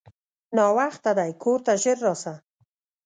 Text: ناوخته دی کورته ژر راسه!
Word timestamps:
ناوخته 0.57 1.11
دی 1.17 1.31
کورته 1.41 1.71
ژر 1.81 1.97
راسه! 2.05 2.33